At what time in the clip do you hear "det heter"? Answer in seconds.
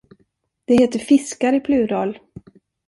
0.65-0.99